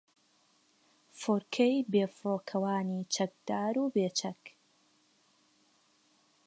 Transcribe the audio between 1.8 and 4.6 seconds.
بێفڕۆکەوانی چەکدار و بێچەک